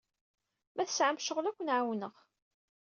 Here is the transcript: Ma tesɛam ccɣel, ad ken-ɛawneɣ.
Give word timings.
Ma 0.75 0.83
tesɛam 0.87 1.17
ccɣel, 1.21 1.45
ad 1.47 1.55
ken-ɛawneɣ. 1.57 2.15